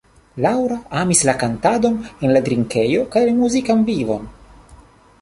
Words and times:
Laura 0.45 0.77
amis 1.01 1.21
la 1.29 1.35
kantadon 1.43 2.01
en 2.31 2.41
drinkejo 2.49 3.07
kaj 3.17 3.27
la 3.31 3.39
muzikan 3.45 3.89
vivon. 3.93 4.31